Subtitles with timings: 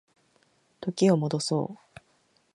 [0.79, 1.99] 時を戻そう